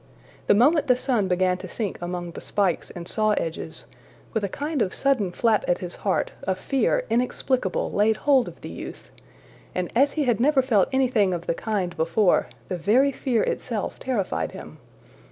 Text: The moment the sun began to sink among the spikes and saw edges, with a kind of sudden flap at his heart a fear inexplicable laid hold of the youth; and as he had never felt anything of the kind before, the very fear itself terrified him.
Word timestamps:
The 0.47 0.55
moment 0.55 0.87
the 0.87 0.95
sun 0.95 1.27
began 1.27 1.59
to 1.59 1.67
sink 1.67 2.01
among 2.01 2.31
the 2.31 2.41
spikes 2.41 2.89
and 2.89 3.07
saw 3.07 3.33
edges, 3.33 3.85
with 4.33 4.43
a 4.43 4.49
kind 4.49 4.81
of 4.81 4.95
sudden 4.95 5.31
flap 5.31 5.63
at 5.67 5.77
his 5.77 5.97
heart 5.97 6.31
a 6.41 6.55
fear 6.55 7.05
inexplicable 7.11 7.91
laid 7.91 8.17
hold 8.17 8.47
of 8.47 8.61
the 8.61 8.69
youth; 8.69 9.11
and 9.75 9.91
as 9.95 10.13
he 10.13 10.23
had 10.23 10.39
never 10.39 10.63
felt 10.63 10.89
anything 10.91 11.35
of 11.35 11.45
the 11.45 11.53
kind 11.53 11.95
before, 11.97 12.49
the 12.67 12.77
very 12.77 13.11
fear 13.11 13.43
itself 13.43 13.99
terrified 13.99 14.53
him. 14.53 14.79